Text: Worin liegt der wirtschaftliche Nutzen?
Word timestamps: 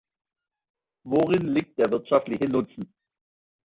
Worin 1.03 1.53
liegt 1.53 1.77
der 1.77 1.91
wirtschaftliche 1.91 2.45
Nutzen? 2.49 2.91